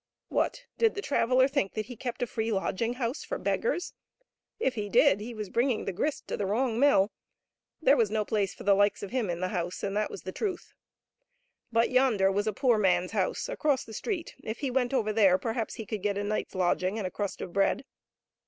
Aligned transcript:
What! 0.29 0.63
Did 0.79 0.95
the 0.95 1.01
traveller 1.03 1.47
think 1.47 1.75
that 1.75 1.85
he 1.85 1.95
kept 1.95 2.23
a 2.23 2.25
free 2.25 2.51
lodging 2.51 2.93
house 2.93 3.23
for 3.23 3.37
beggars? 3.37 3.93
If 4.59 4.73
he 4.73 4.89
did 4.89 5.19
he 5.19 5.35
was 5.35 5.51
bringing 5.51 5.85
his 5.85 5.95
grist 5.95 6.27
to 6.29 6.35
the 6.37 6.47
wrong 6.47 6.79
mill; 6.79 7.11
there 7.83 7.95
was 7.95 8.09
no 8.09 8.25
place 8.25 8.51
for 8.55 8.63
the 8.63 8.73
likes 8.73 9.03
of 9.03 9.11
him 9.11 9.29
in 9.29 9.41
the 9.41 9.49
house, 9.49 9.83
and 9.83 9.95
that 9.95 10.09
was 10.09 10.23
the 10.23 10.31
truth. 10.31 10.73
But 11.71 11.91
yonder 11.91 12.31
was 12.31 12.47
a 12.47 12.51
poor 12.51 12.79
mans 12.79 13.11
house 13.11 13.47
across 13.47 13.83
the 13.83 13.93
street, 13.93 14.33
if 14.43 14.61
he 14.61 14.71
went 14.71 14.91
over 14.91 15.13
there 15.13 15.37
perhaps 15.37 15.75
he 15.75 15.85
could 15.85 16.01
get 16.01 16.17
a 16.17 16.23
night's 16.23 16.55
lodging 16.55 16.97
and 16.97 17.05
a 17.05 17.11
crust 17.11 17.39
of 17.39 17.53
bread. 17.53 17.85